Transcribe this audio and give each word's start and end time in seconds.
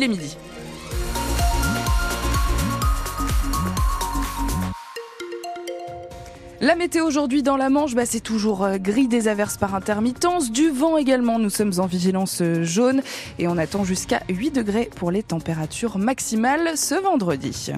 il 0.00 0.04
est 0.04 0.08
midi. 0.08 0.36
La 6.62 6.76
météo 6.76 7.06
aujourd'hui 7.06 7.42
dans 7.42 7.56
la 7.56 7.70
Manche, 7.70 7.94
bah, 7.94 8.04
c'est 8.04 8.20
toujours 8.20 8.64
euh, 8.64 8.76
gris 8.76 9.08
des 9.08 9.28
averses 9.28 9.56
par 9.56 9.74
intermittence, 9.74 10.50
du 10.50 10.68
vent 10.70 10.98
également. 10.98 11.38
Nous 11.38 11.50
sommes 11.50 11.72
en 11.78 11.86
vigilance 11.86 12.42
euh, 12.42 12.62
jaune 12.62 13.02
et 13.38 13.48
on 13.48 13.56
attend 13.56 13.84
jusqu'à 13.84 14.22
8 14.28 14.50
degrés 14.50 14.90
pour 14.94 15.10
les 15.10 15.22
températures 15.22 15.98
maximales 15.98 16.76
ce 16.76 16.94
vendredi. 16.94 17.70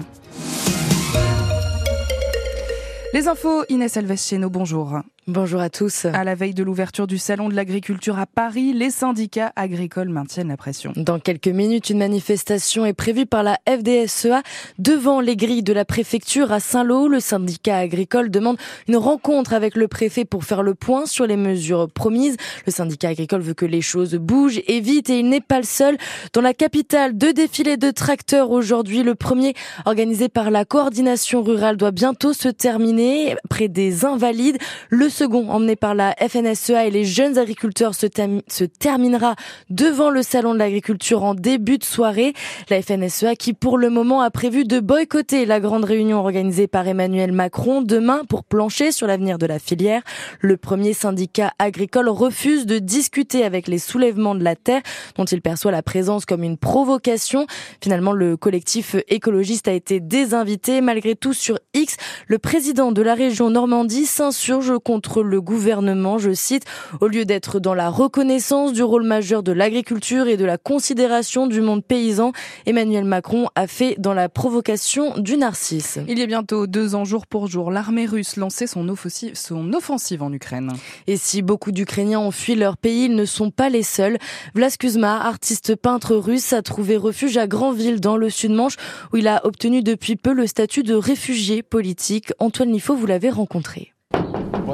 Les 3.13 3.27
infos, 3.27 3.63
Inès 3.69 3.95
Alves 3.95 4.17
bonjour. 4.49 4.99
Bonjour 5.27 5.61
à 5.61 5.69
tous. 5.69 6.03
À 6.03 6.25
la 6.25 6.35
veille 6.35 6.53
de 6.53 6.63
l'ouverture 6.63 7.07
du 7.07 7.17
Salon 7.17 7.47
de 7.47 7.53
l'agriculture 7.53 8.19
à 8.19 8.25
Paris, 8.25 8.73
les 8.73 8.89
syndicats 8.89 9.53
agricoles 9.55 10.09
maintiennent 10.09 10.49
la 10.49 10.57
pression. 10.57 10.91
Dans 10.97 11.17
quelques 11.17 11.47
minutes, 11.47 11.89
une 11.89 11.99
manifestation 11.99 12.85
est 12.85 12.91
prévue 12.91 13.25
par 13.25 13.41
la 13.41 13.57
FDSEA 13.65 14.43
devant 14.79 15.21
les 15.21 15.37
grilles 15.37 15.63
de 15.63 15.71
la 15.71 15.85
préfecture 15.85 16.51
à 16.51 16.59
Saint-Lô. 16.59 17.07
Le 17.07 17.21
syndicat 17.21 17.77
agricole 17.77 18.31
demande 18.31 18.57
une 18.89 18.97
rencontre 18.97 19.53
avec 19.53 19.77
le 19.77 19.87
préfet 19.87 20.25
pour 20.25 20.43
faire 20.43 20.61
le 20.61 20.75
point 20.75 21.05
sur 21.05 21.25
les 21.25 21.37
mesures 21.37 21.89
promises. 21.89 22.35
Le 22.65 22.73
syndicat 22.73 23.07
agricole 23.07 23.41
veut 23.41 23.53
que 23.53 23.65
les 23.65 23.81
choses 23.81 24.15
bougent 24.15 24.61
et 24.67 24.81
vite 24.81 25.09
et 25.09 25.19
il 25.19 25.29
n'est 25.29 25.39
pas 25.39 25.59
le 25.59 25.65
seul. 25.65 25.97
Dans 26.33 26.41
la 26.41 26.53
capitale, 26.53 27.17
deux 27.17 27.31
défilés 27.31 27.77
de 27.77 27.91
tracteurs 27.91 28.51
aujourd'hui. 28.51 29.03
Le 29.03 29.15
premier, 29.15 29.53
organisé 29.85 30.27
par 30.27 30.51
la 30.51 30.65
coordination 30.65 31.43
rurale, 31.43 31.77
doit 31.77 31.91
bientôt 31.91 32.33
se 32.33 32.49
terminer 32.49 33.37
près 33.49 33.69
des 33.69 34.03
Invalides. 34.03 34.57
Le 34.89 35.12
second, 35.13 35.49
emmené 35.49 35.75
par 35.75 35.95
la 35.95 36.15
FNSEA 36.19 36.87
et 36.87 36.91
les 36.91 37.05
jeunes 37.05 37.37
agriculteurs, 37.37 37.95
se, 37.95 38.07
se 38.47 38.63
terminera 38.65 39.35
devant 39.69 40.09
le 40.09 40.23
salon 40.23 40.53
de 40.53 40.59
l'agriculture 40.59 41.23
en 41.23 41.35
début 41.35 41.77
de 41.77 41.83
soirée. 41.83 42.33
La 42.69 42.81
FNSEA 42.81 43.35
qui, 43.35 43.53
pour 43.53 43.77
le 43.77 43.89
moment, 43.89 44.21
a 44.21 44.31
prévu 44.31 44.65
de 44.65 44.79
boycotter 44.79 45.45
la 45.45 45.59
grande 45.59 45.85
réunion 45.85 46.19
organisée 46.19 46.67
par 46.67 46.87
Emmanuel 46.87 47.31
Macron 47.31 47.81
demain 47.81 48.23
pour 48.27 48.43
plancher 48.43 48.91
sur 48.91 49.07
l'avenir 49.07 49.37
de 49.37 49.45
la 49.45 49.59
filière. 49.59 50.01
Le 50.39 50.57
premier 50.57 50.93
syndicat 50.93 51.53
agricole 51.59 52.09
refuse 52.09 52.65
de 52.65 52.79
discuter 52.79 53.43
avec 53.43 53.67
les 53.67 53.77
soulèvements 53.77 54.35
de 54.35 54.43
la 54.43 54.55
terre 54.55 54.81
dont 55.15 55.25
il 55.25 55.41
perçoit 55.41 55.71
la 55.71 55.83
présence 55.83 56.25
comme 56.25 56.43
une 56.43 56.57
provocation. 56.57 57.45
Finalement, 57.81 58.13
le 58.13 58.35
collectif 58.35 58.95
écologiste 59.07 59.67
a 59.67 59.73
été 59.73 59.99
désinvité. 59.99 60.81
Malgré 60.81 61.15
tout, 61.15 61.33
sur 61.33 61.59
X, 61.75 61.97
le 62.27 62.39
président 62.39 62.91
de 62.91 63.01
la 63.03 63.13
région 63.13 63.51
Normandie 63.51 64.07
s'insurge 64.07 64.73
contre 64.79 65.02
le 65.23 65.41
gouvernement, 65.41 66.17
je 66.17 66.33
cite, 66.33 66.63
au 67.01 67.07
lieu 67.07 67.25
d'être 67.25 67.59
dans 67.59 67.73
la 67.73 67.89
reconnaissance 67.89 68.73
du 68.73 68.83
rôle 68.83 69.03
majeur 69.03 69.43
de 69.43 69.51
l'agriculture 69.51 70.27
et 70.27 70.37
de 70.37 70.45
la 70.45 70.57
considération 70.57 71.47
du 71.47 71.61
monde 71.61 71.83
paysan, 71.83 72.31
Emmanuel 72.65 73.05
Macron 73.05 73.47
a 73.55 73.67
fait 73.67 73.95
dans 73.99 74.13
la 74.13 74.29
provocation 74.29 75.17
du 75.17 75.37
narcisse. 75.37 75.99
Il 76.07 76.19
y 76.19 76.21
a 76.21 76.25
bientôt 76.25 76.67
deux 76.67 76.95
ans 76.95 77.05
jour 77.05 77.27
pour 77.27 77.47
jour, 77.47 77.71
l'armée 77.71 78.05
russe 78.05 78.37
lançait 78.37 78.67
son 78.67 78.89
offensive, 78.89 79.35
son 79.35 79.73
offensive 79.73 80.23
en 80.23 80.31
Ukraine. 80.31 80.73
Et 81.07 81.17
si 81.17 81.41
beaucoup 81.41 81.71
d'Ukrainiens 81.71 82.19
ont 82.19 82.31
fui 82.31 82.55
leur 82.55 82.77
pays, 82.77 83.05
ils 83.05 83.15
ne 83.15 83.25
sont 83.25 83.51
pas 83.51 83.69
les 83.69 83.83
seuls. 83.83 84.17
Vlas 84.55 84.77
Kuzma, 84.77 85.19
artiste 85.21 85.75
peintre 85.75 86.15
russe, 86.15 86.53
a 86.53 86.61
trouvé 86.61 86.97
refuge 86.97 87.37
à 87.37 87.47
Granville 87.47 87.99
dans 87.99 88.17
le 88.17 88.29
Sud-Manche 88.29 88.75
où 89.11 89.17
il 89.17 89.27
a 89.27 89.45
obtenu 89.45 89.81
depuis 89.81 90.15
peu 90.15 90.33
le 90.33 90.47
statut 90.47 90.83
de 90.83 90.95
réfugié 90.95 91.63
politique. 91.63 92.31
Antoine 92.39 92.71
Lifo, 92.71 92.95
vous 92.95 93.05
l'avez 93.05 93.29
rencontré. 93.29 93.92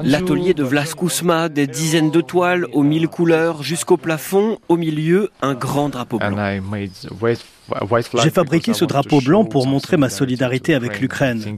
L'atelier 0.04 0.54
de 0.54 0.64
Vlas 0.64 0.94
Kousma, 0.96 1.50
des 1.50 1.68
dizaines 1.68 2.12
de 2.12 2.22
toiles 2.22 2.66
aux 2.74 2.84
mille 2.84 3.08
couleurs 3.08 3.64
jusqu'au 3.64 3.98
plafond, 3.98 4.58
au 4.68 4.78
milieu 4.78 5.30
un 5.42 5.54
grand 5.54 5.90
drapeau 5.90 6.18
blanc. 6.20 6.30
J'ai 8.24 8.30
fabriqué 8.30 8.74
ce 8.74 8.86
drapeau 8.86 9.22
blanc 9.22 9.46
pour 9.46 9.68
montrer 9.68 9.98
ma 9.98 10.10
solidarité 10.10 10.74
avec 10.74 11.00
l'Ukraine. 11.00 11.58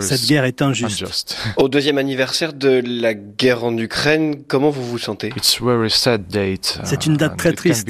Cette 0.00 0.26
guerre 0.26 0.44
est 0.44 0.62
injuste. 0.62 1.36
Au 1.56 1.68
deuxième 1.68 1.98
anniversaire 1.98 2.52
de 2.52 2.82
la 2.84 3.14
guerre 3.14 3.64
en 3.64 3.76
Ukraine, 3.76 4.42
comment 4.46 4.70
vous 4.70 4.84
vous 4.84 4.98
sentez? 4.98 5.32
C'est 6.84 7.06
une 7.06 7.16
date 7.16 7.36
très 7.36 7.52
triste. 7.52 7.88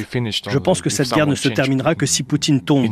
Je 0.48 0.58
pense 0.58 0.82
que 0.82 0.90
cette 0.90 1.10
guerre 1.12 1.26
ne 1.26 1.34
se 1.34 1.48
terminera 1.48 1.94
que 1.94 2.06
si 2.06 2.22
Poutine 2.22 2.60
tombe. 2.60 2.86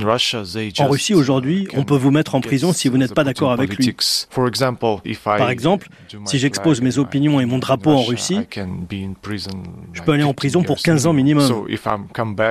En 0.79 0.89
Russie 0.89 1.15
aujourd'hui, 1.15 1.69
on 1.75 1.85
peut 1.85 1.97
vous 1.97 2.11
mettre 2.11 2.35
en 2.35 2.41
prison 2.41 2.73
si 2.73 2.89
vous 2.89 2.99
n'êtes 2.99 3.15
pas 3.15 3.25
d'accord 3.25 3.53
avec 3.53 3.77
lui. 3.77 3.95
Par 5.25 5.51
exemple, 5.51 5.89
si 6.25 6.39
j'expose 6.39 6.81
mes 6.81 6.99
opinions 6.99 7.41
et 7.41 7.47
mon 7.47 7.59
drapeau 7.59 7.91
en 7.91 8.03
Russie, 8.03 8.41
je 9.93 10.03
peux 10.03 10.13
aller 10.13 10.23
en 10.25 10.35
prison 10.35 10.63
pour 10.63 10.79
15 10.79 11.07
ans 11.07 11.13
minimum. 11.13 11.67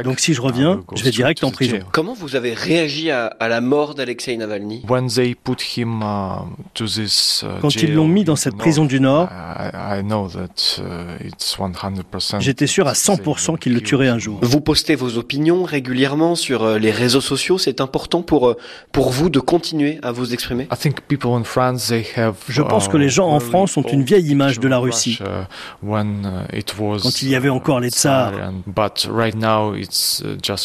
Donc 0.03 0.19
si 0.19 0.33
je 0.33 0.41
reviens, 0.41 0.83
je 0.95 1.03
vais 1.03 1.11
direct 1.11 1.43
en 1.43 1.51
prison. 1.51 1.79
Comment 1.97 2.13
vous 2.13 2.35
avez 2.35 2.53
réagi 2.53 3.09
à, 3.09 3.35
la 3.39 3.59
mort 3.59 3.95
d'Alexei 3.95 4.37
Navalny 4.37 4.83
uh, 4.87 4.87
uh, 4.87 5.35
Quand 7.59 7.75
ils 7.75 7.95
l'ont 7.95 8.07
mis 8.07 8.23
dans 8.23 8.35
cette 8.35 8.55
prison 8.55 8.85
du 8.85 8.99
Nord, 8.99 9.29
uh, 9.31 9.71
j'étais 12.39 12.67
sûr 12.67 12.87
à 12.87 12.93
100% 12.93 13.57
qu'il 13.57 13.73
le 13.73 13.81
tuerait 13.81 14.09
un 14.09 14.19
jour. 14.19 14.37
Vous 14.43 14.61
postez 14.61 14.93
vos 14.93 15.17
opinions 15.17 15.63
régulièrement 15.63 16.35
sur 16.35 16.61
euh, 16.61 16.77
les 16.77 16.91
réseaux 16.91 17.19
sociaux. 17.19 17.57
C'est 17.57 17.81
important 17.81 18.21
pour, 18.21 18.49
euh, 18.49 18.57
pour 18.91 19.09
vous 19.09 19.31
de 19.31 19.39
continuer 19.39 19.97
à 20.03 20.11
vous 20.11 20.35
exprimer? 20.35 20.67
Je 20.69 22.61
pense 22.61 22.87
que 22.89 22.97
les 22.97 23.09
gens 23.09 23.29
en 23.29 23.39
France 23.39 23.75
ont 23.75 23.81
une 23.81 24.03
vieille 24.03 24.29
image 24.29 24.59
de 24.59 24.67
la 24.67 24.77
Russie. 24.77 25.17
Quand 25.81 27.21
il 27.23 27.29
y 27.29 27.35
avait 27.35 27.49
encore 27.49 27.79
les 27.79 27.89
tsars. 27.89 28.33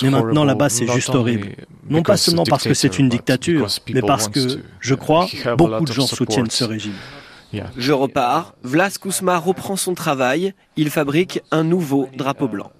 Mais 0.02 0.10
maintenant 0.10 0.44
là-bas 0.44 0.68
c'est 0.68 0.86
juste 0.88 1.21
horrible. 1.22 1.48
Non 1.88 2.02
pas 2.02 2.16
seulement 2.16 2.44
parce 2.44 2.64
que 2.64 2.74
c'est 2.74 2.98
une 2.98 3.08
dictature, 3.08 3.66
mais 3.92 4.02
parce 4.02 4.28
que, 4.28 4.60
je 4.80 4.94
crois, 4.94 5.26
beaucoup 5.56 5.84
de 5.84 5.92
gens 5.92 6.06
soutiennent 6.06 6.50
ce 6.50 6.64
régime. 6.64 6.94
Je 7.76 7.92
repars. 7.92 8.54
Vlas 8.62 8.98
Kousma 8.98 9.38
reprend 9.38 9.76
son 9.76 9.94
travail. 9.94 10.54
Il 10.76 10.90
fabrique 10.90 11.42
un 11.50 11.64
nouveau 11.64 12.08
drapeau 12.16 12.48
blanc. 12.48 12.72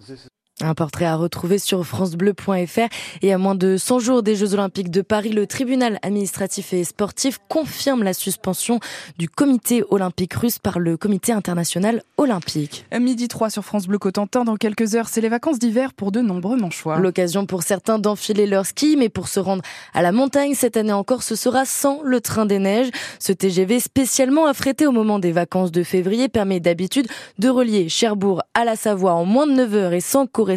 Un 0.65 0.75
portrait 0.75 1.07
à 1.07 1.17
retrouver 1.17 1.59
sur 1.59 1.85
francebleu.fr 1.85 2.89
et 3.23 3.33
à 3.33 3.39
moins 3.39 3.57
de 3.57 3.77
100 3.77 3.99
jours 3.99 4.23
des 4.23 4.37
Jeux 4.37 4.55
Olympiques 4.55 4.93
de 4.93 5.03
Paris, 5.03 5.31
le 5.31 5.49
tribunal 5.49 5.99
administratif 6.03 6.73
et 6.73 6.85
sportif 6.85 7.41
confirme 7.49 8.05
la 8.05 8.15
suspension 8.15 8.79
du 9.19 9.29
comité 9.29 9.83
olympique 9.91 10.35
russe 10.35 10.61
par 10.61 10.79
le 10.79 10.97
comité 10.97 11.33
international 11.33 12.05
olympique. 12.17 12.87
Midi 12.97 13.27
3 13.27 13.51
sur 13.51 13.65
France 13.65 13.89
Bleu 13.89 13.99
Cotentin, 13.99 14.45
dans 14.45 14.55
quelques 14.55 14.95
heures, 14.95 15.09
c'est 15.09 15.21
les 15.21 15.29
vacances 15.29 15.59
d'hiver 15.59 15.95
pour 15.95 16.13
de 16.13 16.21
nombreux 16.21 16.57
manchois. 16.57 16.99
L'occasion 16.99 17.45
pour 17.45 17.65
certains 17.65 17.99
d'enfiler 17.99 18.47
leur 18.47 18.65
ski, 18.65 18.95
mais 18.97 19.09
pour 19.09 19.27
se 19.27 19.41
rendre 19.41 19.65
à 19.95 20.03
la 20.03 20.13
montagne 20.13 20.55
cette 20.55 20.77
année 20.77 20.93
encore, 20.93 21.25
ce 21.25 21.35
sera 21.35 21.65
sans 21.65 22.03
le 22.05 22.21
train 22.21 22.47
des 22.47 22.61
neiges. 22.61 22.91
Ce 23.19 23.33
TGV 23.33 23.81
spécialement 23.81 24.47
affrété 24.47 24.87
au 24.87 24.93
moment 24.93 25.19
des 25.19 25.33
vacances 25.33 25.73
de 25.73 25.83
février 25.83 26.29
permet 26.29 26.61
d'habitude 26.61 27.09
de 27.41 27.49
relier 27.49 27.89
Cherbourg 27.89 28.43
à 28.55 28.65
la 28.65 28.77
Savoie 28.77 29.15
en 29.15 29.25
moins 29.25 29.49
de 29.49 29.53
9 29.55 29.75
heures 29.75 29.93
et 29.93 30.01
sans 30.01 30.27
correspondance 30.27 30.52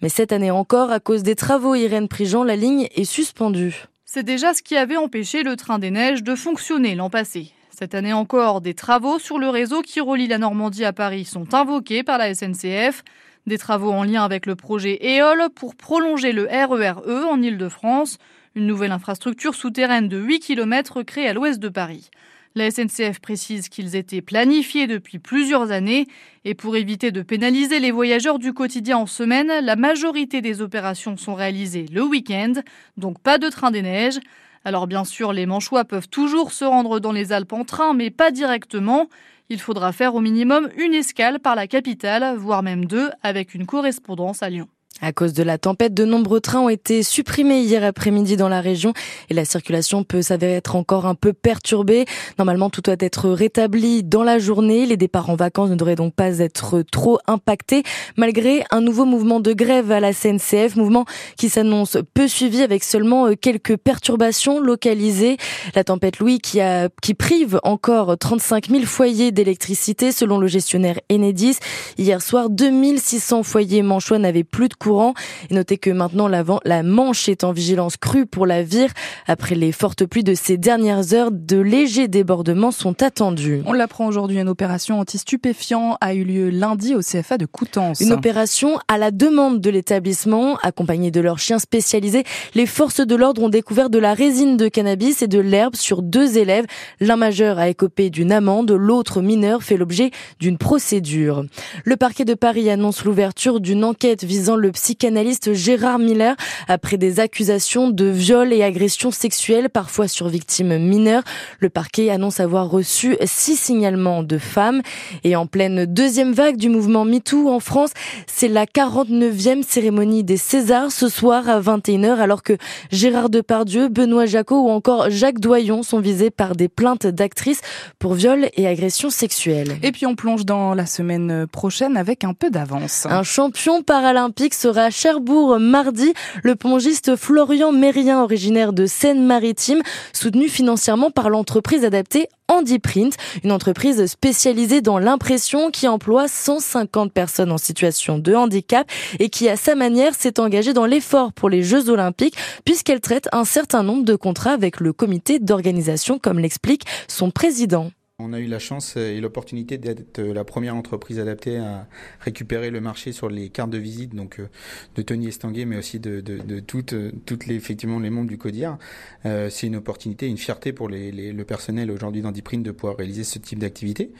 mais 0.00 0.08
cette 0.08 0.32
année 0.32 0.50
encore, 0.50 0.90
à 0.90 1.00
cause 1.00 1.22
des 1.22 1.34
travaux 1.34 1.74
Irène 1.74 2.08
Prigent, 2.08 2.44
la 2.44 2.56
ligne 2.56 2.88
est 2.94 3.04
suspendue. 3.04 3.84
C'est 4.04 4.22
déjà 4.22 4.52
ce 4.52 4.62
qui 4.62 4.76
avait 4.76 4.96
empêché 4.96 5.42
le 5.42 5.56
train 5.56 5.78
des 5.78 5.90
neiges 5.90 6.22
de 6.22 6.34
fonctionner 6.34 6.94
l'an 6.94 7.10
passé. 7.10 7.52
Cette 7.70 7.94
année 7.94 8.12
encore, 8.12 8.60
des 8.60 8.74
travaux 8.74 9.18
sur 9.18 9.38
le 9.38 9.48
réseau 9.48 9.80
qui 9.80 10.00
relie 10.00 10.26
la 10.28 10.38
Normandie 10.38 10.84
à 10.84 10.92
Paris 10.92 11.24
sont 11.24 11.54
invoqués 11.54 12.02
par 12.02 12.18
la 12.18 12.34
SNCF. 12.34 13.02
Des 13.46 13.58
travaux 13.58 13.90
en 13.90 14.04
lien 14.04 14.22
avec 14.22 14.46
le 14.46 14.54
projet 14.54 15.00
EOL 15.02 15.48
pour 15.54 15.74
prolonger 15.74 16.32
le 16.32 16.44
RERE 16.44 17.02
e 17.06 17.24
en 17.24 17.42
Ile-de-France, 17.42 18.18
une 18.54 18.66
nouvelle 18.66 18.92
infrastructure 18.92 19.54
souterraine 19.54 20.08
de 20.08 20.18
8 20.18 20.40
km 20.40 21.02
créée 21.02 21.28
à 21.28 21.32
l'ouest 21.32 21.58
de 21.58 21.68
Paris. 21.68 22.10
La 22.54 22.70
SNCF 22.70 23.18
précise 23.20 23.70
qu'ils 23.70 23.96
étaient 23.96 24.20
planifiés 24.20 24.86
depuis 24.86 25.18
plusieurs 25.18 25.70
années 25.70 26.06
et 26.44 26.54
pour 26.54 26.76
éviter 26.76 27.10
de 27.10 27.22
pénaliser 27.22 27.80
les 27.80 27.90
voyageurs 27.90 28.38
du 28.38 28.52
quotidien 28.52 28.98
en 28.98 29.06
semaine, 29.06 29.50
la 29.62 29.74
majorité 29.74 30.42
des 30.42 30.60
opérations 30.60 31.16
sont 31.16 31.34
réalisées 31.34 31.86
le 31.90 32.02
week-end, 32.02 32.52
donc 32.98 33.18
pas 33.20 33.38
de 33.38 33.48
train 33.48 33.70
des 33.70 33.80
neiges. 33.80 34.20
Alors 34.66 34.86
bien 34.86 35.04
sûr, 35.04 35.32
les 35.32 35.46
Manchois 35.46 35.86
peuvent 35.86 36.10
toujours 36.10 36.52
se 36.52 36.66
rendre 36.66 37.00
dans 37.00 37.12
les 37.12 37.32
Alpes 37.32 37.54
en 37.54 37.64
train, 37.64 37.94
mais 37.94 38.10
pas 38.10 38.30
directement. 38.30 39.08
Il 39.48 39.58
faudra 39.58 39.92
faire 39.92 40.14
au 40.14 40.20
minimum 40.20 40.68
une 40.76 40.92
escale 40.92 41.40
par 41.40 41.54
la 41.56 41.66
capitale, 41.66 42.36
voire 42.36 42.62
même 42.62 42.84
deux, 42.84 43.10
avec 43.22 43.54
une 43.54 43.64
correspondance 43.64 44.42
à 44.42 44.50
Lyon. 44.50 44.68
À 45.04 45.12
cause 45.12 45.32
de 45.32 45.42
la 45.42 45.58
tempête, 45.58 45.94
de 45.94 46.04
nombreux 46.04 46.38
trains 46.38 46.60
ont 46.60 46.68
été 46.68 47.02
supprimés 47.02 47.62
hier 47.62 47.82
après-midi 47.82 48.36
dans 48.36 48.48
la 48.48 48.60
région 48.60 48.92
et 49.30 49.34
la 49.34 49.44
circulation 49.44 50.04
peut 50.04 50.22
s'avérer 50.22 50.52
être 50.52 50.76
encore 50.76 51.06
un 51.06 51.16
peu 51.16 51.32
perturbée. 51.32 52.04
Normalement, 52.38 52.70
tout 52.70 52.82
doit 52.82 52.94
être 53.00 53.28
rétabli 53.30 54.04
dans 54.04 54.22
la 54.22 54.38
journée. 54.38 54.86
Les 54.86 54.96
départs 54.96 55.28
en 55.28 55.34
vacances 55.34 55.70
ne 55.70 55.74
devraient 55.74 55.96
donc 55.96 56.14
pas 56.14 56.38
être 56.38 56.82
trop 56.82 57.18
impactés 57.26 57.82
malgré 58.16 58.62
un 58.70 58.80
nouveau 58.80 59.04
mouvement 59.04 59.40
de 59.40 59.52
grève 59.52 59.90
à 59.90 59.98
la 59.98 60.12
CNCF, 60.12 60.76
mouvement 60.76 61.04
qui 61.36 61.48
s'annonce 61.48 61.96
peu 62.14 62.28
suivi 62.28 62.62
avec 62.62 62.84
seulement 62.84 63.26
euh, 63.26 63.34
quelques 63.34 63.76
perturbations 63.76 64.60
localisées. 64.60 65.36
La 65.74 65.82
tempête 65.82 66.20
Louis 66.20 66.38
qui, 66.38 66.60
a, 66.60 66.90
qui 67.02 67.14
prive 67.14 67.58
encore 67.64 68.16
35 68.16 68.68
000 68.68 68.84
foyers 68.84 69.32
d'électricité 69.32 70.12
selon 70.12 70.38
le 70.38 70.46
gestionnaire 70.46 71.00
Enedis. 71.10 71.58
Hier 71.98 72.22
soir, 72.22 72.50
2600 72.50 73.42
foyers 73.42 73.82
manchois 73.82 74.18
n'avaient 74.20 74.44
plus 74.44 74.68
de 74.68 74.74
courant 74.74 74.91
courant. 74.92 75.14
Et 75.48 75.54
notez 75.54 75.78
que 75.78 75.88
maintenant 75.88 76.28
la, 76.28 76.44
la 76.64 76.82
Manche 76.82 77.28
est 77.28 77.44
en 77.44 77.52
vigilance 77.52 77.96
crue 77.96 78.26
pour 78.26 78.44
la 78.44 78.62
vire. 78.62 78.90
Après 79.26 79.54
les 79.54 79.72
fortes 79.72 80.04
pluies 80.04 80.22
de 80.22 80.34
ces 80.34 80.58
dernières 80.58 81.14
heures, 81.14 81.30
de 81.32 81.58
légers 81.58 82.08
débordements 82.08 82.70
sont 82.70 83.02
attendus. 83.02 83.62
On 83.64 83.72
l'apprend 83.72 84.06
aujourd'hui, 84.06 84.38
une 84.38 84.50
opération 84.50 85.00
anti-stupéfiant 85.00 85.96
a 86.02 86.12
eu 86.12 86.24
lieu 86.24 86.50
lundi 86.50 86.94
au 86.94 87.00
CFA 87.00 87.38
de 87.38 87.46
Coutances. 87.46 88.00
Une 88.00 88.12
opération 88.12 88.78
à 88.86 88.98
la 88.98 89.10
demande 89.10 89.60
de 89.60 89.70
l'établissement, 89.70 90.58
accompagnée 90.62 91.10
de 91.10 91.20
leurs 91.20 91.38
chiens 91.38 91.58
spécialisés. 91.58 92.24
Les 92.54 92.66
forces 92.66 93.00
de 93.00 93.14
l'ordre 93.14 93.42
ont 93.42 93.48
découvert 93.48 93.88
de 93.88 93.98
la 93.98 94.12
résine 94.12 94.58
de 94.58 94.68
cannabis 94.68 95.22
et 95.22 95.26
de 95.26 95.38
l'herbe 95.38 95.74
sur 95.74 96.02
deux 96.02 96.36
élèves. 96.36 96.66
L'un 97.00 97.16
majeur 97.16 97.58
a 97.58 97.68
écopé 97.68 98.10
d'une 98.10 98.30
amende, 98.30 98.72
l'autre 98.72 99.22
mineur 99.22 99.62
fait 99.62 99.78
l'objet 99.78 100.10
d'une 100.38 100.58
procédure. 100.58 101.46
Le 101.84 101.96
parquet 101.96 102.26
de 102.26 102.34
Paris 102.34 102.68
annonce 102.68 103.04
l'ouverture 103.04 103.60
d'une 103.60 103.84
enquête 103.84 104.24
visant 104.24 104.56
le 104.56 104.70
psychanalyste 104.82 105.52
Gérard 105.52 106.00
Miller 106.00 106.34
après 106.66 106.96
des 106.96 107.20
accusations 107.20 107.88
de 107.88 108.06
viol 108.06 108.52
et 108.52 108.64
agressions 108.64 109.12
sexuelles, 109.12 109.70
parfois 109.70 110.08
sur 110.08 110.26
victimes 110.26 110.76
mineures. 110.76 111.22
Le 111.60 111.68
parquet 111.68 112.10
annonce 112.10 112.40
avoir 112.40 112.68
reçu 112.68 113.16
six 113.24 113.54
signalements 113.54 114.24
de 114.24 114.38
femmes. 114.38 114.82
Et 115.22 115.36
en 115.36 115.46
pleine 115.46 115.86
deuxième 115.86 116.32
vague 116.32 116.56
du 116.56 116.68
mouvement 116.68 117.04
MeToo 117.04 117.48
en 117.48 117.60
France, 117.60 117.92
c'est 118.26 118.48
la 118.48 118.66
49e 118.66 119.62
cérémonie 119.62 120.24
des 120.24 120.36
Césars 120.36 120.90
ce 120.90 121.08
soir 121.08 121.48
à 121.48 121.60
21h 121.60 122.18
alors 122.18 122.42
que 122.42 122.54
Gérard 122.90 123.30
Depardieu, 123.30 123.86
Benoît 123.86 124.26
Jacot 124.26 124.62
ou 124.62 124.70
encore 124.70 125.10
Jacques 125.10 125.38
Doyon 125.38 125.84
sont 125.84 126.00
visés 126.00 126.30
par 126.30 126.56
des 126.56 126.68
plaintes 126.68 127.06
d'actrices 127.06 127.60
pour 128.00 128.14
viol 128.14 128.48
et 128.56 128.66
agressions 128.66 129.10
sexuelles. 129.10 129.76
Et 129.84 129.92
puis 129.92 130.06
on 130.06 130.16
plonge 130.16 130.44
dans 130.44 130.74
la 130.74 130.86
semaine 130.86 131.46
prochaine 131.46 131.96
avec 131.96 132.24
un 132.24 132.34
peu 132.34 132.50
d'avance. 132.50 133.06
Un 133.08 133.22
champion 133.22 133.84
paralympique 133.84 134.54
sera 134.62 134.84
à 134.84 134.90
Cherbourg 134.90 135.58
mardi. 135.58 136.14
Le 136.44 136.54
pongiste 136.54 137.16
Florian 137.16 137.72
Mérien, 137.72 138.22
originaire 138.22 138.72
de 138.72 138.86
Seine-Maritime, 138.86 139.82
soutenu 140.12 140.48
financièrement 140.48 141.10
par 141.10 141.30
l'entreprise 141.30 141.84
adaptée 141.84 142.28
HandiPrint, 142.46 143.10
une 143.42 143.50
entreprise 143.50 144.06
spécialisée 144.06 144.80
dans 144.80 145.00
l'impression 145.00 145.72
qui 145.72 145.88
emploie 145.88 146.28
150 146.28 147.12
personnes 147.12 147.50
en 147.50 147.58
situation 147.58 148.18
de 148.18 148.34
handicap 148.36 148.88
et 149.18 149.30
qui, 149.30 149.48
à 149.48 149.56
sa 149.56 149.74
manière, 149.74 150.14
s'est 150.14 150.38
engagée 150.38 150.74
dans 150.74 150.86
l'effort 150.86 151.32
pour 151.32 151.50
les 151.50 151.64
Jeux 151.64 151.90
Olympiques 151.90 152.36
puisqu'elle 152.64 153.00
traite 153.00 153.28
un 153.32 153.44
certain 153.44 153.82
nombre 153.82 154.04
de 154.04 154.14
contrats 154.14 154.52
avec 154.52 154.78
le 154.78 154.92
comité 154.92 155.40
d'organisation, 155.40 156.20
comme 156.20 156.38
l'explique 156.38 156.84
son 157.08 157.32
président. 157.32 157.90
On 158.18 158.34
a 158.34 158.40
eu 158.40 158.46
la 158.46 158.58
chance 158.58 158.96
et 158.96 159.20
l'opportunité 159.22 159.78
d'être 159.78 160.20
la 160.20 160.44
première 160.44 160.76
entreprise 160.76 161.18
adaptée 161.18 161.56
à 161.56 161.88
récupérer 162.20 162.70
le 162.70 162.80
marché 162.80 163.10
sur 163.10 163.30
les 163.30 163.48
cartes 163.48 163.70
de 163.70 163.78
visite, 163.78 164.14
donc 164.14 164.38
euh, 164.38 164.48
de 164.96 165.02
Tony 165.02 165.28
Estanguet, 165.28 165.64
mais 165.64 165.78
aussi 165.78 165.98
de, 165.98 166.20
de, 166.20 166.60
toutes, 166.60 166.94
toutes 167.24 167.46
les, 167.46 167.54
effectivement 167.54 167.98
les 167.98 168.10
membres 168.10 168.28
du 168.28 168.36
CODIR. 168.36 168.76
Euh, 169.24 169.48
c'est 169.48 169.66
une 169.66 169.76
opportunité, 169.76 170.28
une 170.28 170.36
fierté 170.36 170.74
pour 170.74 170.90
les, 170.90 171.10
le 171.32 171.44
personnel 171.44 171.90
aujourd'hui 171.90 172.20
d'Andiprint 172.20 172.62
de 172.62 172.70
pouvoir 172.70 172.98
réaliser 172.98 173.24
ce 173.24 173.38
type 173.38 173.58
d'activité. 173.58 174.12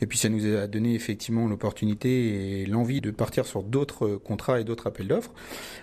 Et 0.00 0.06
puis 0.06 0.16
ça 0.16 0.28
nous 0.28 0.46
a 0.56 0.66
donné 0.66 0.94
effectivement 0.94 1.46
l'opportunité 1.46 2.62
et 2.62 2.66
l'envie 2.66 3.00
de 3.00 3.10
partir 3.10 3.46
sur 3.46 3.62
d'autres 3.62 4.16
contrats 4.16 4.60
et 4.60 4.64
d'autres 4.64 4.86
appels 4.86 5.08
d'offres. 5.08 5.32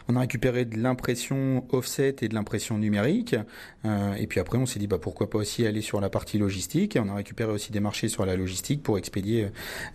On 0.08 0.16
a 0.16 0.22
récupéré 0.22 0.66
de 0.66 0.78
l'impression 0.78 1.66
offset 1.70 2.16
et 2.22 2.28
de 2.28 2.34
l'impression 2.34 2.78
numérique. 2.78 3.36
Euh, 3.86 4.16
et 4.16 4.26
puis 4.26 4.40
après, 4.40 4.58
on 4.58 4.66
s'est 4.66 4.80
dit 4.80 4.88
bah 4.88 4.98
pourquoi 5.00 5.30
pas 5.30 5.38
aussi 5.38 5.66
aller 5.66 5.82
sur 5.82 6.02
la 6.02 6.10
partie 6.10 6.38
logistique. 6.38 6.98
On 7.00 7.10
a 7.10 7.16
récupéré 7.16 7.52
aussi 7.52 7.67
des 7.72 7.80
marchés 7.80 8.08
sur 8.08 8.26
la 8.26 8.36
logistique 8.36 8.84
pour 8.84 8.98
expédier 8.98 9.48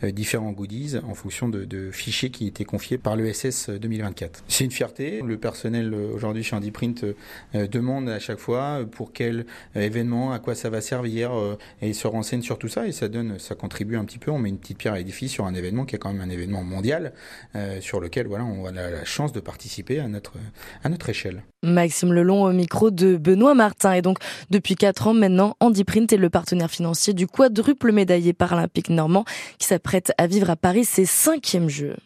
euh, 0.02 0.10
différents 0.10 0.52
goodies 0.52 0.96
en 0.98 1.14
fonction 1.14 1.48
de, 1.48 1.90
fichiers 1.90 2.30
qui 2.30 2.46
étaient 2.46 2.64
confiés 2.64 2.98
par 2.98 3.16
l'ESS 3.16 3.70
2024. 3.70 4.44
C'est 4.48 4.64
une 4.64 4.70
fierté. 4.70 5.20
Le 5.22 5.36
personnel 5.36 5.92
euh, 5.92 6.12
aujourd'hui 6.14 6.42
chez 6.42 6.56
Handyprint 6.56 7.04
euh, 7.54 7.66
demande 7.66 8.08
à 8.08 8.18
chaque 8.18 8.38
fois 8.38 8.80
pour 8.90 9.12
quel 9.12 9.46
événement, 9.74 10.32
à 10.32 10.38
quoi 10.38 10.54
ça 10.54 10.70
va 10.70 10.80
servir 10.80 11.32
et 11.80 11.92
se 11.92 12.06
renseigne 12.06 12.42
sur 12.42 12.58
tout 12.58 12.68
ça 12.68 12.86
et 12.86 12.92
ça 12.92 13.08
donne, 13.08 13.38
ça 13.38 13.54
contribue 13.54 13.96
un 13.96 14.04
petit 14.04 14.18
peu. 14.18 14.30
On 14.30 14.38
met 14.38 14.48
une 14.48 14.58
petite 14.58 14.78
pierre 14.78 14.94
à 14.94 14.98
l'édifice 14.98 15.32
sur 15.32 15.46
un 15.46 15.54
événement 15.54 15.84
qui 15.84 15.96
est 15.96 15.98
quand 15.98 16.12
même 16.12 16.22
un 16.22 16.30
événement 16.30 16.62
mondial 16.62 17.12
sur 17.80 18.00
lequel 18.00 18.26
voilà 18.26 18.44
on 18.44 18.64
a 18.66 18.72
la 18.72 19.04
chance 19.04 19.32
de 19.32 19.40
participer 19.40 20.00
à 20.00 20.08
notre 20.08 20.34
à 20.82 20.88
notre 20.88 21.08
échelle. 21.08 21.42
Maxime 21.64 22.12
Lelon 22.12 22.42
au 22.42 22.52
micro 22.52 22.90
de 22.90 23.16
Benoît 23.16 23.54
Martin. 23.54 23.92
Et 23.92 24.02
donc, 24.02 24.18
depuis 24.50 24.74
4 24.74 25.06
ans 25.06 25.14
maintenant, 25.14 25.56
Andy 25.60 25.84
Print 25.84 26.12
est 26.12 26.16
le 26.16 26.28
partenaire 26.28 26.70
financier 26.70 27.14
du 27.14 27.28
quadruple 27.52 27.92
médaillé 27.92 28.32
paralympique 28.32 28.88
normand 28.88 29.24
qui 29.58 29.66
s'apprête 29.66 30.12
à 30.16 30.26
vivre 30.26 30.48
à 30.48 30.56
Paris 30.56 30.86
ses 30.86 31.04
cinquièmes 31.04 31.68
Jeux. 31.68 31.96